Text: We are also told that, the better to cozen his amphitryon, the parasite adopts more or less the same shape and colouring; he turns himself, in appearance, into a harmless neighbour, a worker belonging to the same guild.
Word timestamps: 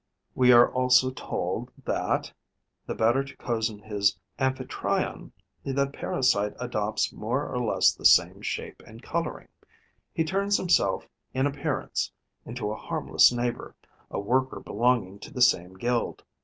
We 0.33 0.51
are 0.51 0.67
also 0.67 1.11
told 1.11 1.69
that, 1.85 2.33
the 2.87 2.95
better 2.95 3.23
to 3.23 3.37
cozen 3.37 3.77
his 3.83 4.17
amphitryon, 4.39 5.31
the 5.63 5.85
parasite 5.93 6.53
adopts 6.59 7.13
more 7.13 7.47
or 7.47 7.59
less 7.63 7.93
the 7.93 8.05
same 8.05 8.41
shape 8.41 8.81
and 8.87 9.03
colouring; 9.03 9.49
he 10.11 10.23
turns 10.23 10.57
himself, 10.57 11.07
in 11.35 11.45
appearance, 11.45 12.11
into 12.47 12.71
a 12.71 12.75
harmless 12.75 13.31
neighbour, 13.31 13.75
a 14.09 14.19
worker 14.19 14.59
belonging 14.59 15.19
to 15.19 15.31
the 15.31 15.39
same 15.39 15.75
guild. 15.75 16.23